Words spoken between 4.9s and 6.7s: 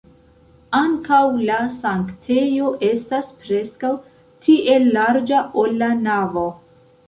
larĝa, ol la navo.